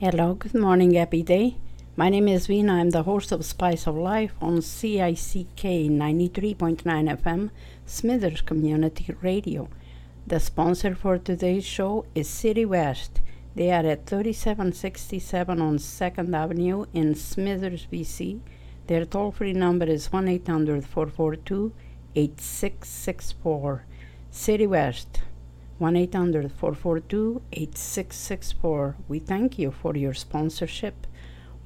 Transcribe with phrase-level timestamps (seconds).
[0.00, 1.56] Hello, good morning, happy day.
[1.94, 2.72] My name is Vina.
[2.72, 7.50] I'm the host of Spice of Life on CICK 93.9 FM,
[7.86, 9.68] Smithers Community Radio.
[10.26, 13.20] The sponsor for today's show is City West.
[13.54, 18.40] They are at 3767 on 2nd Avenue in Smithers, BC.
[18.88, 21.72] Their toll free number is 1 800 442
[22.16, 23.84] 8664.
[24.32, 25.20] City West.
[25.78, 28.96] 1 800 442 8664.
[29.08, 31.06] We thank you for your sponsorship.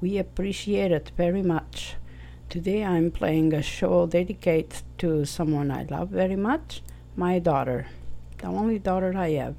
[0.00, 1.96] We appreciate it very much.
[2.48, 6.82] Today I'm playing a show dedicated to someone I love very much,
[7.16, 7.86] my daughter,
[8.38, 9.56] the only daughter I have.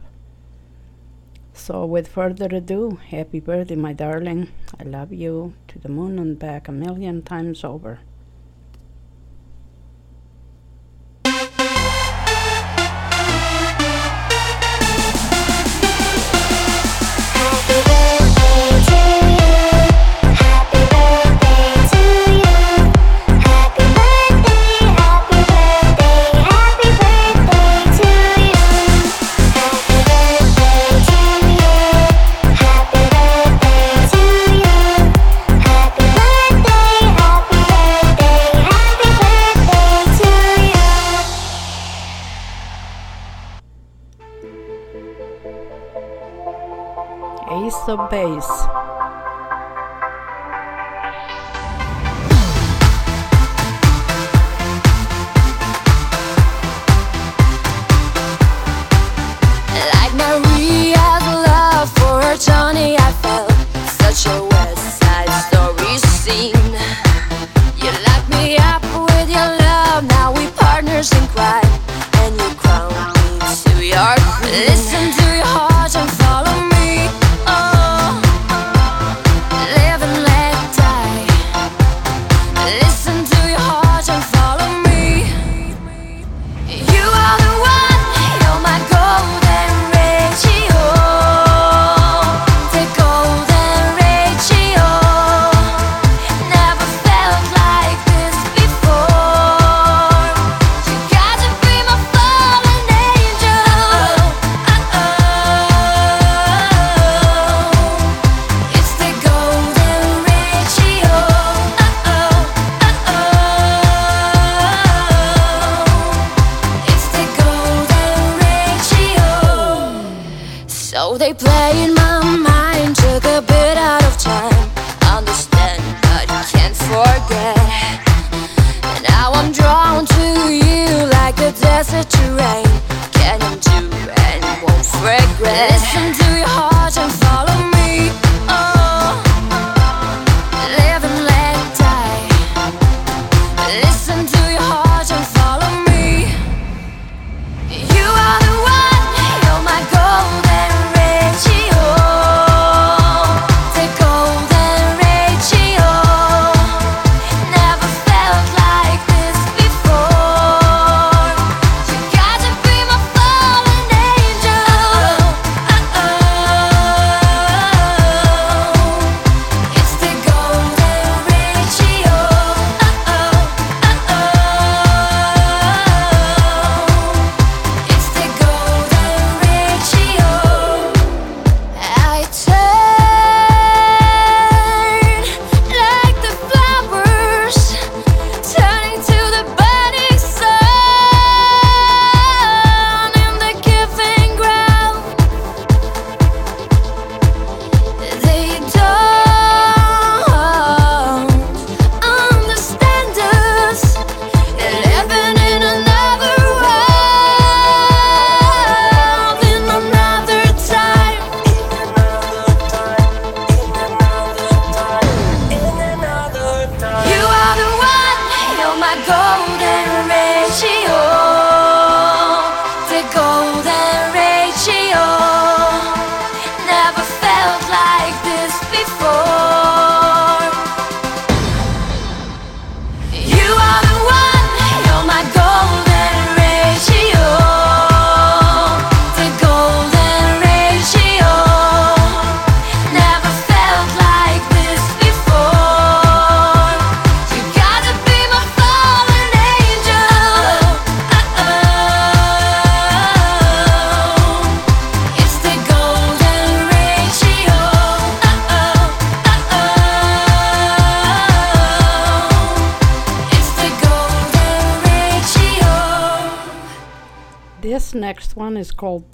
[1.54, 4.48] So, with further ado, happy birthday, my darling.
[4.80, 8.00] I love you to the moon and back a million times over.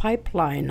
[0.05, 0.69] pipeline.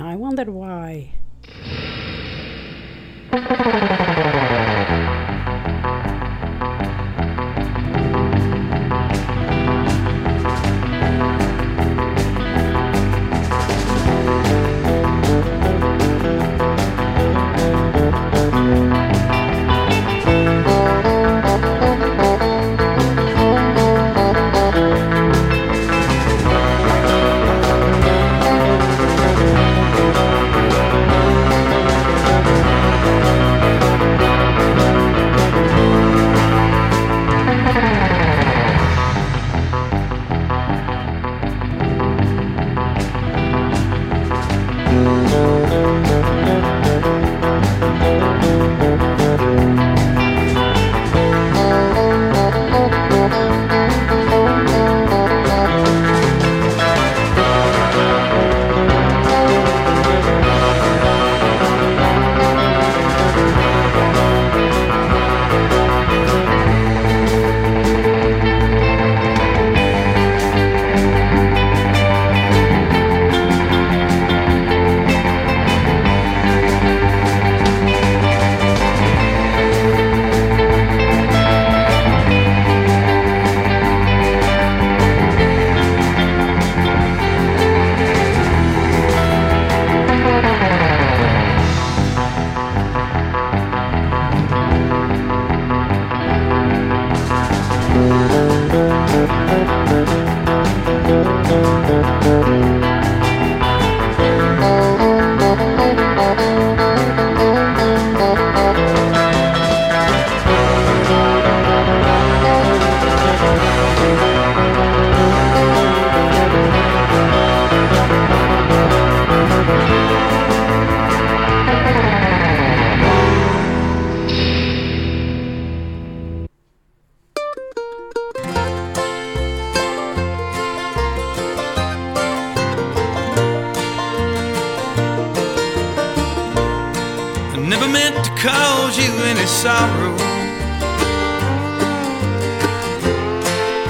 [139.47, 140.15] sorrow.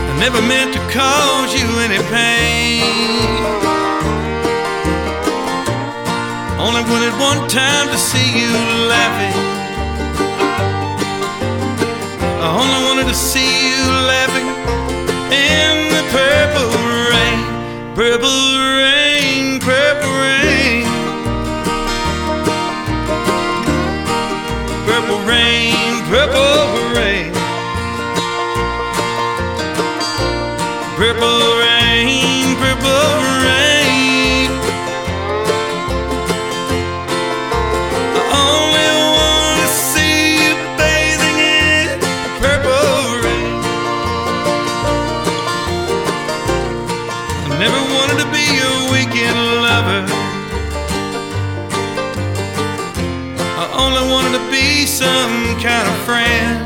[0.09, 2.83] I never meant to cause you any pain.
[6.59, 8.51] Only wanted one time to see you
[8.93, 9.37] laughing.
[12.41, 14.47] I only wanted to see you laughing
[15.31, 16.71] in the purple
[17.11, 18.94] rain, purple rain.
[26.15, 27.33] purple rain.
[30.95, 33.24] Purple rain, purple rain.
[56.05, 56.65] friend.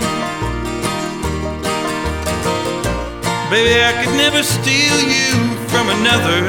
[3.49, 5.31] Baby, I could never steal you
[5.71, 6.41] from another.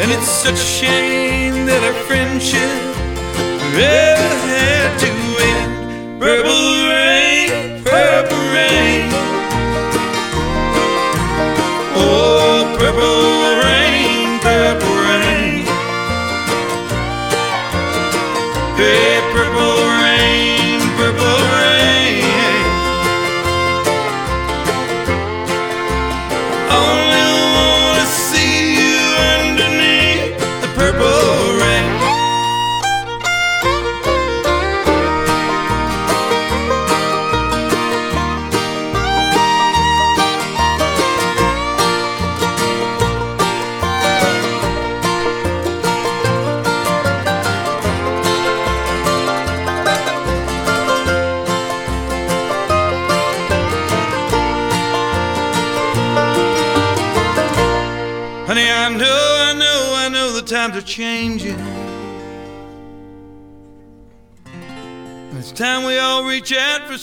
[0.00, 2.72] And it's such a shame that our friendship
[3.76, 5.10] ever had to
[5.52, 6.18] end.
[6.18, 6.57] Verbal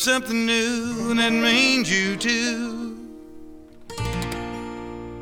[0.06, 2.96] something new, and it means you too.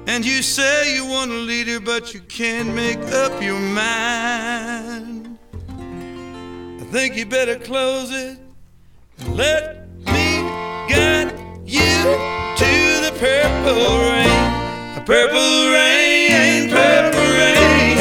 [0.08, 5.40] And you say you want a leader, but you can't make up your mind.
[5.70, 8.38] I think you better close it
[9.20, 10.42] and let me
[10.90, 11.32] guide
[11.66, 12.04] you
[12.62, 12.74] to
[13.06, 14.98] the purple rain.
[14.98, 17.98] A purple rain, purple rain.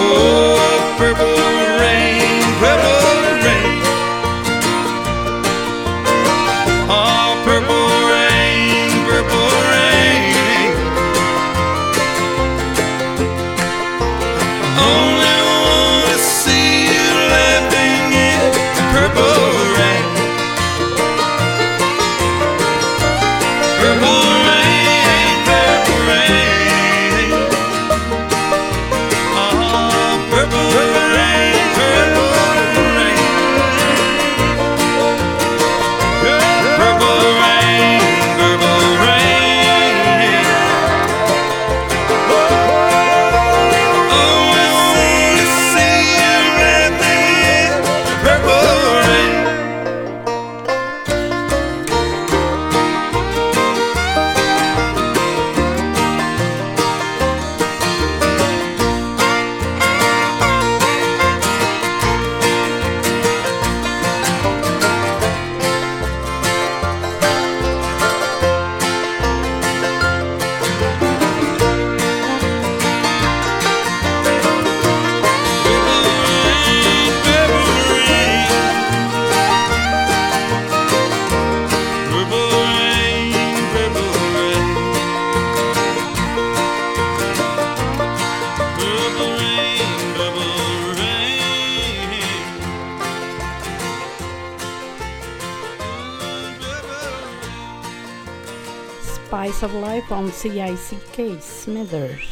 [0.00, 0.55] Oh.
[100.36, 102.25] CICK Smithers.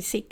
[0.00, 0.24] Así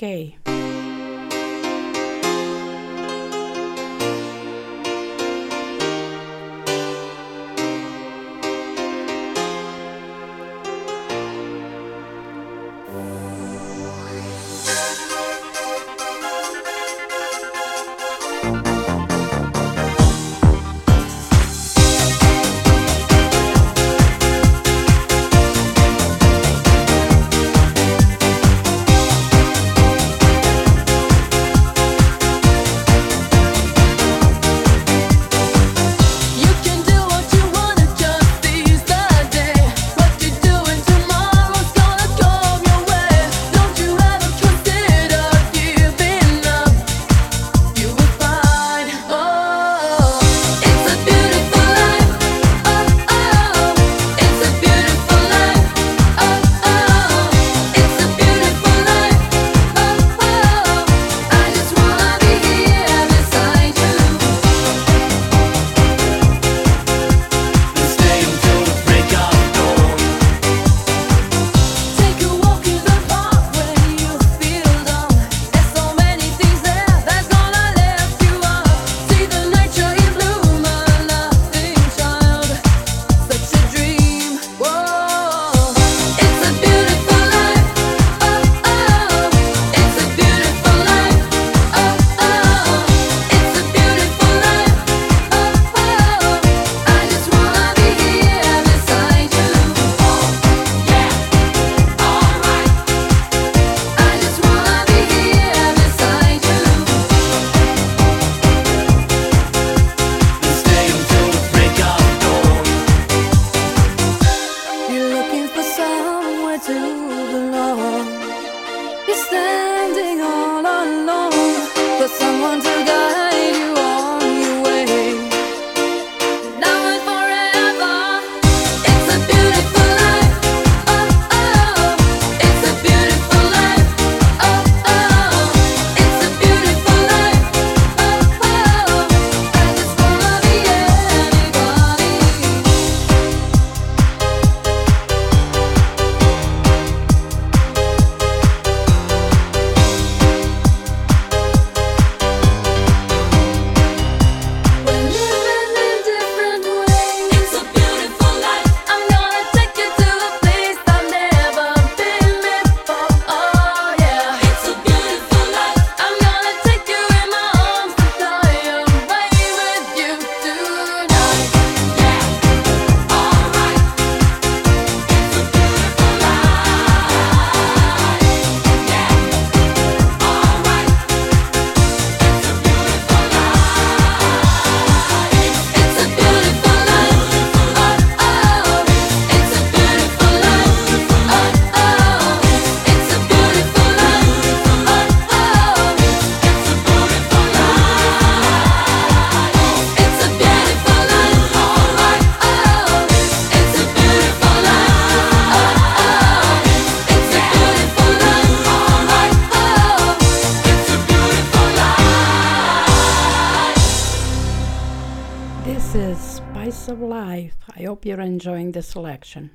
[218.99, 219.49] selection.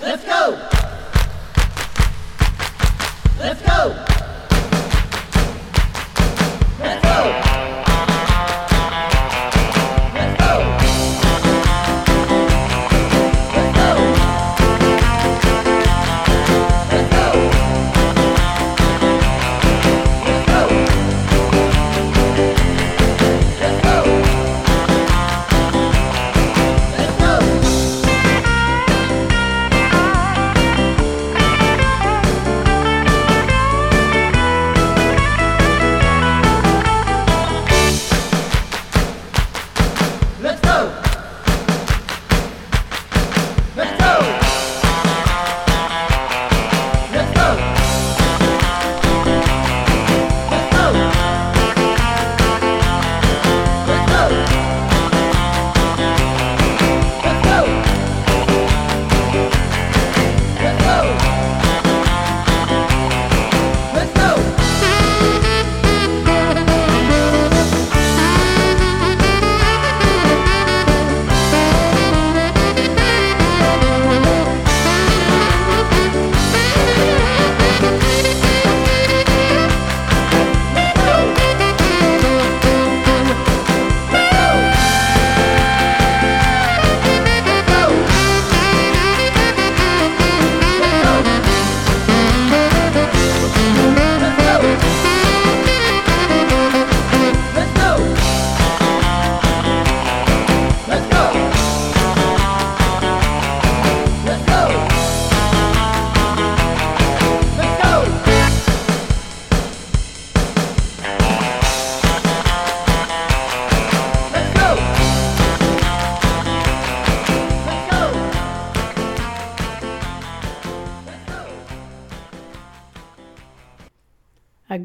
[0.00, 0.58] Let's go.
[3.38, 4.33] Let's go.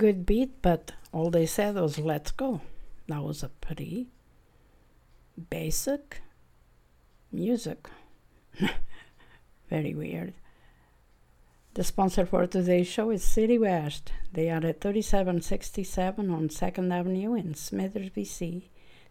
[0.10, 2.62] Good beat, but all they said was let's go.
[3.08, 4.08] That was a pretty
[5.52, 6.22] basic
[7.32, 7.88] music.
[9.70, 10.34] Very weird.
[11.76, 14.12] The sponsor for today's show is City West.
[14.34, 18.64] They are at 3767 on 2nd Avenue in Smithers, BC.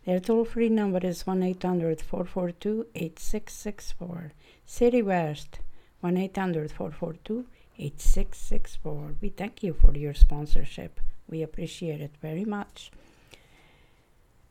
[0.05, 4.33] Their toll free number is 1 800 442 8664.
[4.67, 5.61] City West
[6.01, 7.47] 1 800 442
[7.79, 9.15] 8664.
[9.21, 11.01] We thank you for your sponsorship.
[11.29, 12.91] We appreciate it very much.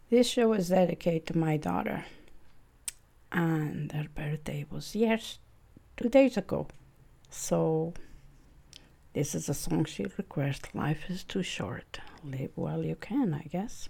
[0.10, 2.06] This show is dedicated to my daughter,
[3.32, 5.40] and her birthday was yes,
[5.98, 6.68] two days ago.
[7.30, 7.94] So,
[9.14, 10.74] this is a song she requests.
[10.74, 12.00] Life is too short.
[12.24, 13.90] Live while you can, I guess.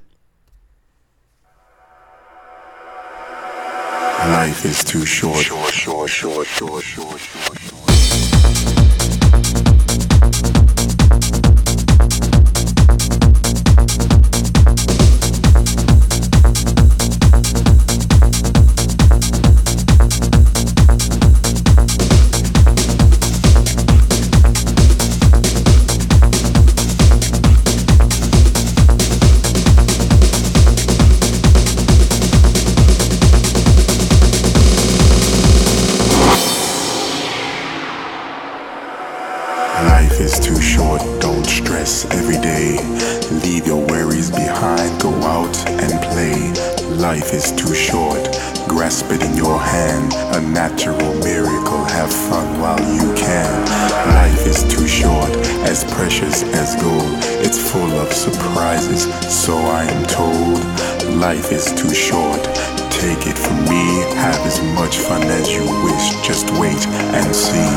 [4.28, 5.38] Life is too short.
[5.38, 7.67] Short, short, short, short, short, short, short.
[41.88, 42.76] Every day.
[43.44, 46.52] Leave your worries behind, go out and play.
[46.98, 48.22] Life is too short,
[48.68, 50.14] grasp it in your hand.
[50.36, 53.66] A natural miracle, have fun while you can.
[54.22, 55.30] Life is too short,
[55.72, 57.08] as precious as gold.
[57.46, 60.60] It's full of surprises, so I am told.
[61.16, 62.42] Life is too short,
[62.90, 63.84] take it from me.
[64.16, 66.82] Have as much fun as you wish, just wait
[67.18, 67.72] and see.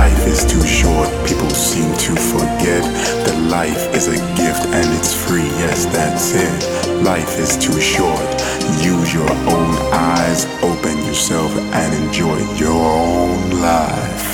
[0.00, 2.82] Life is too short, people seem to forget
[3.24, 5.48] that life is a gift and it's free.
[5.62, 7.02] Yes, that's it.
[7.02, 8.28] Life is too short.
[8.82, 14.27] Use your own eyes, open yourself, and enjoy your own life.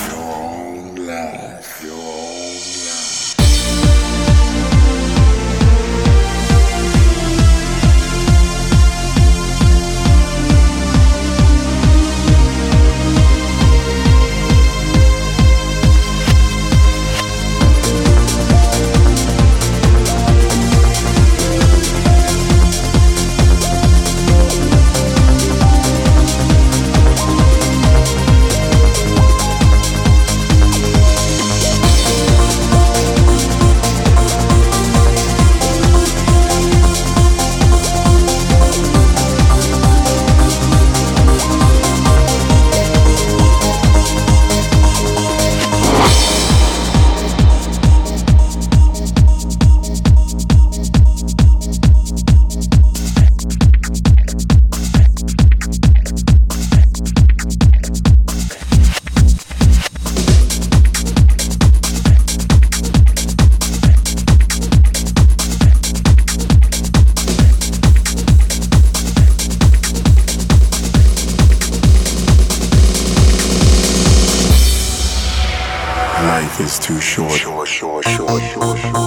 [76.95, 77.31] Too short.
[77.31, 79.04] Short, short, short.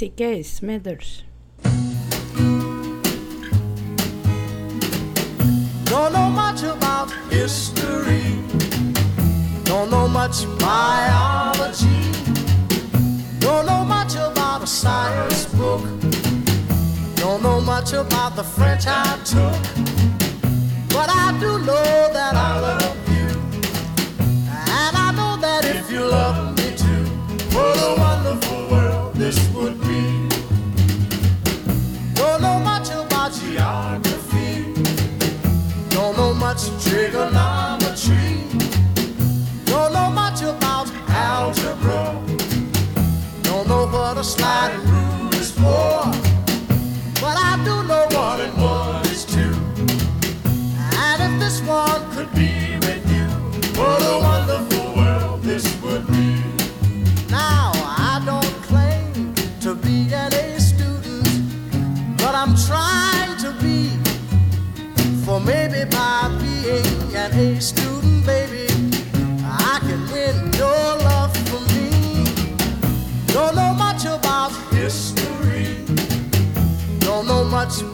[0.00, 1.29] Así que Smithers.
[32.14, 34.72] Don't know much about geography.
[35.90, 38.29] Don't know much trigonometry.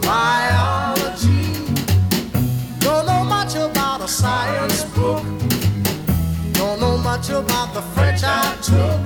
[0.07, 1.51] biology.
[2.79, 5.23] Don't know much about a science book.
[6.53, 8.96] Don't know much about the French I took.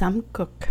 [0.00, 0.70] Sam Cooke.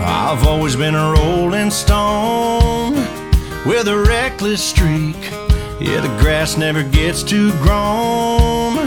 [0.00, 2.94] I've always been a rolling stone
[3.66, 5.14] with a reckless streak.
[5.78, 8.78] Yeah, the grass never gets too grown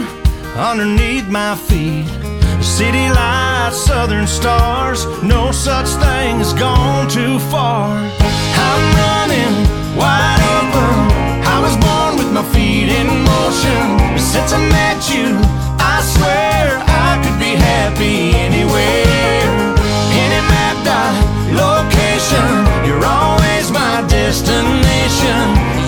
[0.56, 2.21] underneath my feet.
[2.62, 7.90] City lights, southern stars, no such thing has gone too far.
[7.90, 9.54] I'm running
[9.98, 10.94] wide open.
[11.42, 14.16] I was born with my feet in motion.
[14.16, 15.36] Since I met you,
[15.78, 19.74] I swear I could be happy anywhere.
[20.22, 21.14] Any map dot
[21.50, 22.46] location,
[22.86, 25.81] you're always my destination.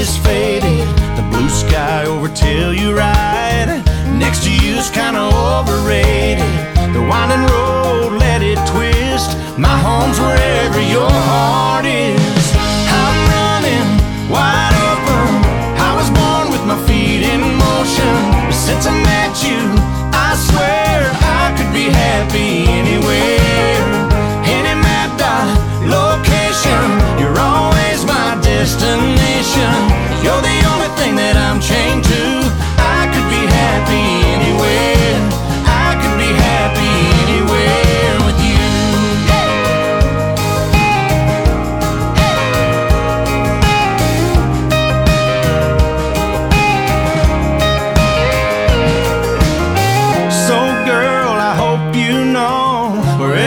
[0.00, 3.82] is fading the blue sky over till you ride.
[4.18, 6.52] Next to you's kinda overrated,
[6.94, 9.30] the winding road let it twist.
[9.58, 11.89] My home's wherever your heart is.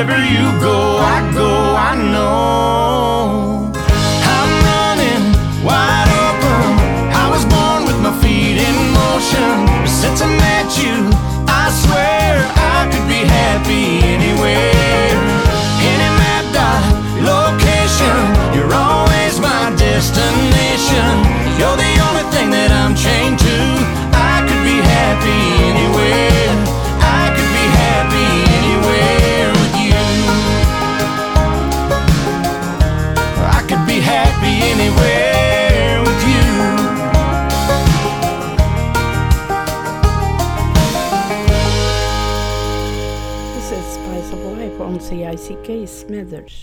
[0.05, 0.82] wherever you go.
[45.73, 46.62] face Smithers.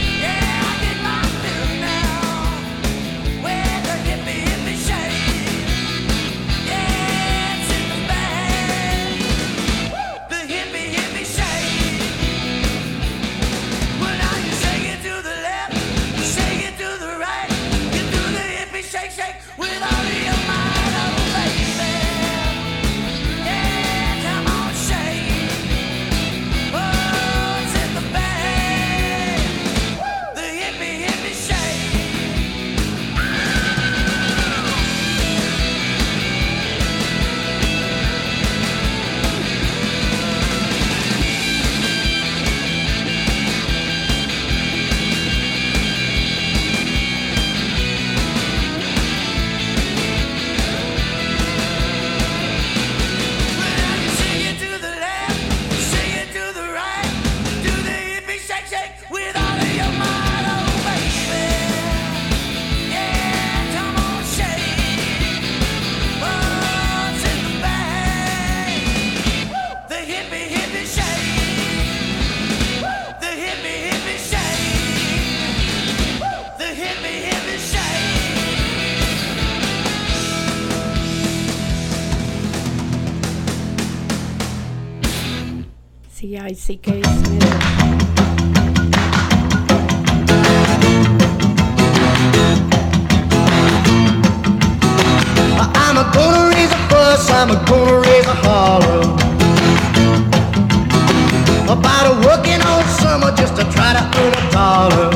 [86.51, 87.01] Ay, sí que.
[95.79, 99.01] I'm a gonna raise a fuss, I'm a gonna raise a holler
[101.71, 105.09] About a working all summer just to try to earn a dollar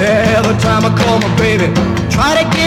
[0.00, 1.66] Every time I call my baby,
[2.08, 2.59] try to get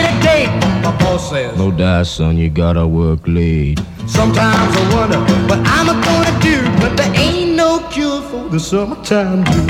[0.84, 1.58] my boss says.
[1.58, 3.80] No die, son, you gotta work late.
[4.06, 8.60] Sometimes I wonder what I'm a gonna do, but there ain't no cure for the
[8.60, 9.70] summertime blues.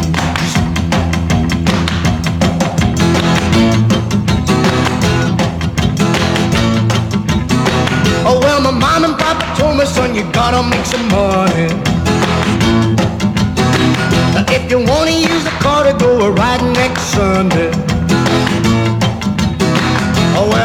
[8.25, 11.69] Oh well, my mom and papa told me, son, you gotta make some money.
[14.55, 17.71] If you wanna use the car to go a ride next Sunday.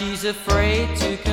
[0.00, 1.29] She's afraid to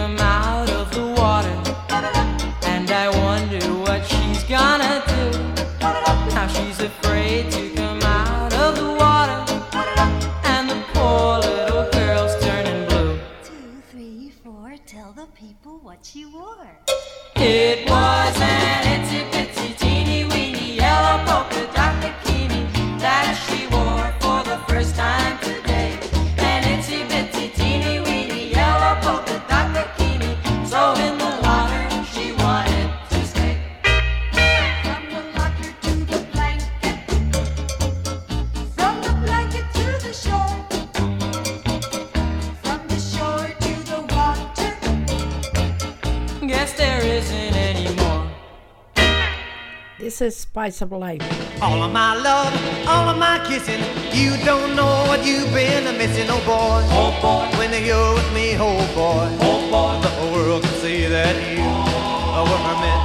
[50.67, 51.61] This is Spice of Life.
[51.63, 52.51] All of my love,
[52.89, 53.79] all of my kissing.
[54.11, 56.83] You don't know what you've been missing, oh boy.
[56.91, 57.47] Oh boy.
[57.57, 59.31] When you're with me, oh boy.
[59.47, 59.95] Oh boy.
[60.03, 63.03] The whole world can see that you were meant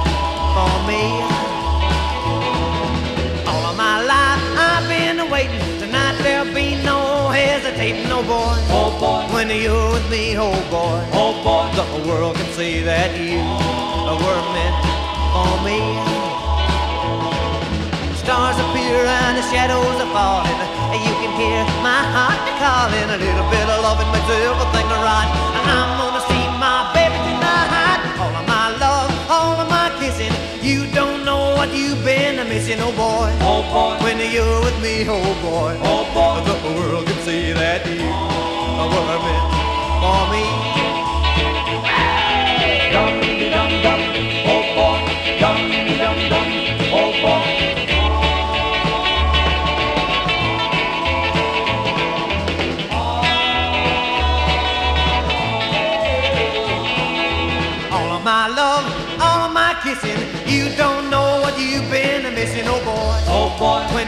[0.55, 1.03] for me.
[3.47, 5.63] All of my life I've been waiting.
[5.79, 8.59] Tonight there'll be no hesitating, oh boy.
[8.75, 9.33] Oh boy.
[9.33, 10.99] When you're with me, oh boy.
[11.15, 11.71] Oh boy.
[11.77, 13.39] The whole world can see that you
[14.19, 14.75] were meant
[15.31, 16.12] for me.
[18.23, 20.55] Stars appear and the shadows are falling.
[20.95, 23.09] You can hear my heart calling.
[23.11, 25.27] A little bit of loving makes everything right.
[25.59, 27.99] And I'm gonna see my baby tonight.
[28.23, 30.31] All of my love, all of my kissing.
[30.63, 33.27] You don't know what you've been missing, oh boy.
[33.43, 33.99] Oh boy.
[34.05, 35.75] When you're with me, oh boy.
[35.83, 36.39] Oh boy.
[36.47, 38.87] The world can see that you oh.
[38.87, 39.47] were meant
[39.99, 40.72] for me.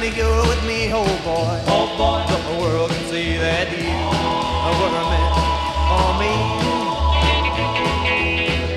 [0.05, 1.57] When you're with me, oh boy.
[1.65, 2.21] Oh boy.
[2.29, 3.89] The whole world can see that you
[4.77, 5.35] were meant
[5.89, 6.33] for me.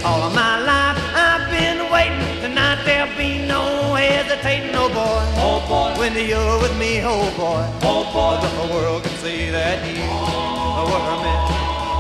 [0.08, 2.40] All of my life I've been waiting.
[2.40, 5.24] Tonight there'll be no hesitating, oh boy.
[5.36, 5.92] Oh boy.
[6.00, 7.60] When you're with me, oh boy.
[7.82, 8.40] Oh boy.
[8.40, 11.48] The whole world can see that you were meant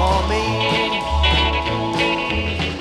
[0.00, 1.17] for me.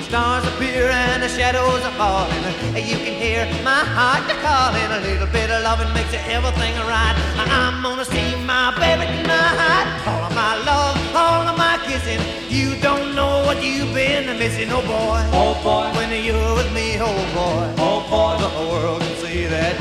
[0.08, 2.42] Stars appear and the shadows are falling.
[2.72, 4.88] You can hear my heart calling.
[4.96, 7.14] A little bit of loving makes everything right.
[7.36, 9.84] I'm gonna see my baby tonight.
[10.06, 12.24] All of my love, all of my kissing.
[12.48, 15.20] You don't know what you've been missing, oh boy.
[15.36, 15.92] Oh boy.
[15.98, 17.68] When you're with me, oh boy.
[17.76, 18.40] Oh boy.
[18.40, 19.78] The whole world can see that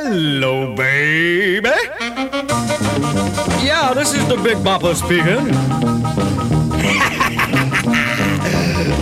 [0.00, 1.70] Hello, baby.
[3.66, 5.26] Yeah, this is the Big Bopper speaking.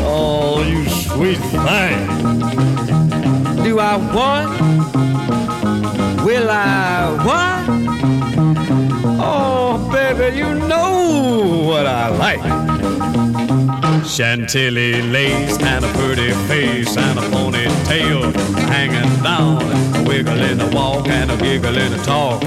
[0.06, 2.06] oh, you sweet thing.
[3.62, 4.58] Do I want?
[6.24, 7.68] Will I want?
[9.20, 12.65] Oh, baby, you know what I like.
[14.06, 18.32] Chantilly lace and a pretty face and a ponytail
[18.68, 19.62] hanging down,
[19.96, 22.42] a wiggle in the walk and a giggle in the talk.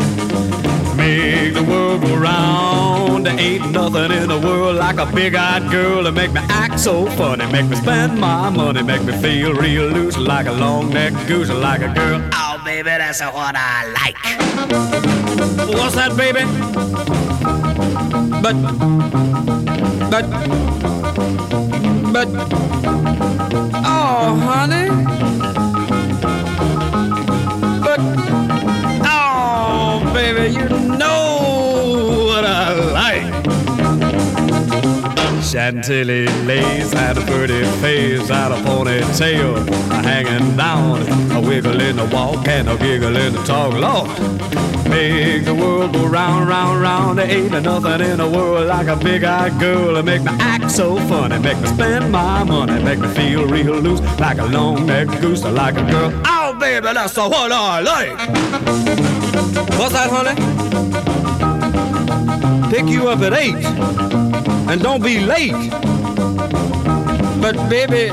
[0.95, 3.25] Make the world world go round.
[3.25, 7.05] There ain't nothing in the world like a big-eyed girl to make me act so
[7.11, 11.49] funny, make me spend my money, make me feel real loose like a long-necked goose,
[11.49, 12.21] like a girl.
[12.33, 14.17] Oh, baby, that's what I like.
[15.77, 16.43] What's that, baby?
[18.43, 18.55] But,
[20.09, 20.25] but,
[22.25, 22.27] but,
[23.85, 25.18] oh, honey.
[35.49, 39.67] Chantilly lace had a pretty face, had a ponytail
[40.03, 43.73] hanging down, a wiggle in the walk and a giggle in the talk.
[43.73, 44.09] Lord,
[44.87, 47.17] make the world go round, round, round.
[47.17, 50.97] There ain't nothing in the world like a big-eyed girl to make me act so
[51.07, 55.43] funny, make me spend my money, make me feel real loose like a long-necked goose,
[55.43, 56.11] like a girl.
[56.25, 58.19] Oh, baby, that's what I like.
[59.79, 60.35] What's that, honey?
[62.69, 65.51] Pick you up at eight and don't be late.
[67.41, 68.11] But baby,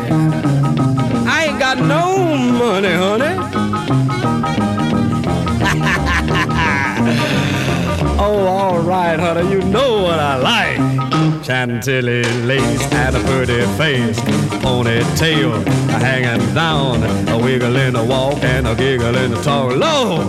[1.28, 2.16] I ain't got no
[2.64, 3.36] money, honey.
[8.18, 11.44] oh, all right, honey, you know what I like.
[11.44, 14.18] Chantilly lace had a pretty face,
[14.64, 15.62] ponytail
[16.00, 19.76] hanging down, a wiggle in the walk and a giggle in the talk.
[19.76, 20.26] Lord,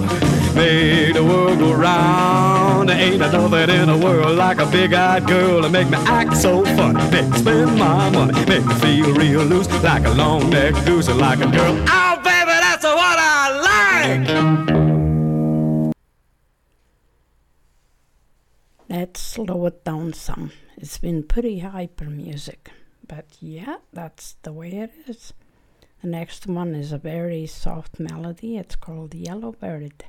[0.54, 2.57] make the world go round.
[2.98, 7.00] Ain't nothing in the world like a big-eyed girl to make me act so funny,
[7.12, 11.20] make me spend my money, make me feel real loose like a long-necked goose, and
[11.20, 11.78] like a girl.
[11.88, 14.28] Oh, baby, that's what I like.
[18.90, 20.52] Let's slow it down some.
[20.76, 22.72] It's been pretty hyper music,
[23.08, 25.34] but yeah, that's the way it is.
[26.02, 28.58] The next one is a very soft melody.
[28.58, 30.06] It's called Yellow Bird.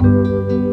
[0.00, 0.69] The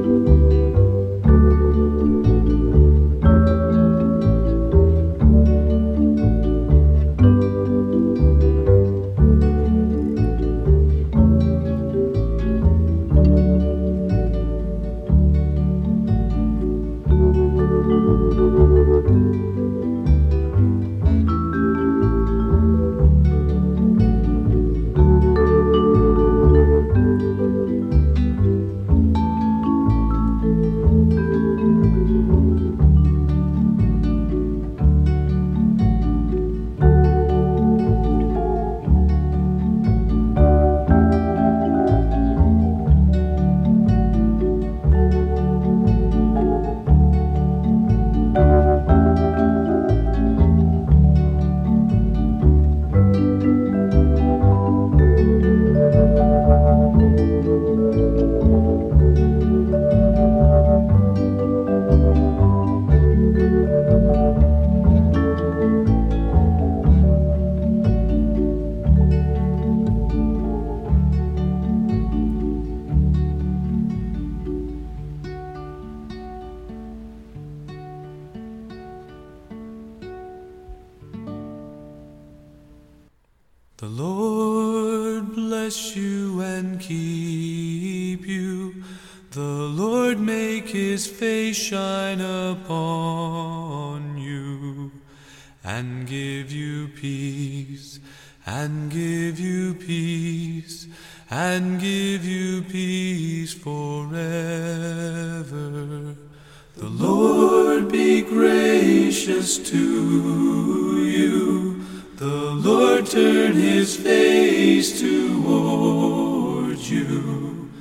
[109.07, 111.81] gracious to you.
[112.17, 117.71] The Lord turn his face toward you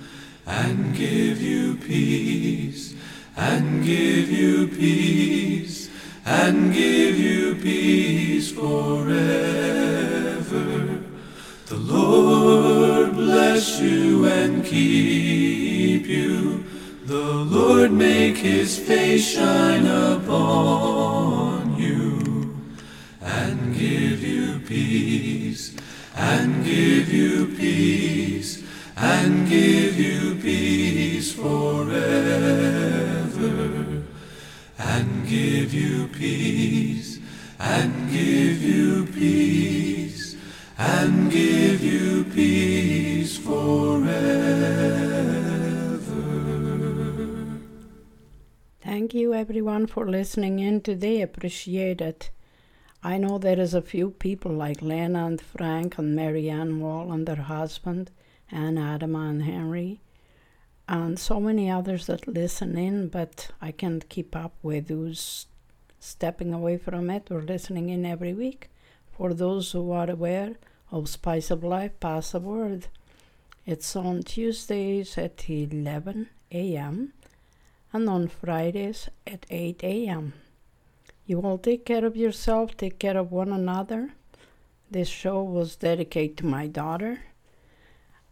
[0.47, 2.95] and give you peace,
[3.37, 5.91] and give you peace,
[6.25, 9.17] and give you peace forever.
[11.67, 15.46] The Lord bless you and keep
[18.37, 22.55] make his face shine upon you
[23.23, 25.75] and give you peace,
[26.15, 28.63] and give you peace,
[28.97, 32.03] and give you peace forever,
[34.79, 37.19] and give you peace,
[37.59, 38.76] and give you
[49.77, 51.21] everyone for listening in today.
[51.21, 52.31] Appreciate it.
[53.03, 57.29] I know there is a few people like Lena and Frank and Marianne Wall and
[57.29, 58.11] their husband,
[58.51, 60.01] and Adam and Henry,
[60.89, 65.45] and so many others that listen in, but I can't keep up with who's
[66.01, 68.71] stepping away from it or listening in every week.
[69.13, 70.55] For those who are aware
[70.91, 72.87] of Spice of Life, pass the word.
[73.67, 77.13] It's on Tuesdays at 11 a.m.
[77.97, 80.35] and on Fridays at 8 a.m.
[81.25, 84.03] You all take care of yourself, take care of one another.
[84.91, 87.13] This show was dedicated to my daughter,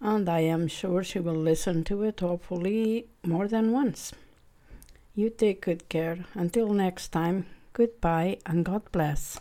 [0.01, 4.13] and I am sure she will listen to it, hopefully, more than once.
[5.15, 6.19] You take good care.
[6.35, 9.25] Until next time, goodbye and God bless.